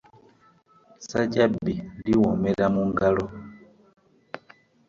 [1.07, 1.73] Sajjabi
[2.05, 3.25] liwomeera mu ngabo.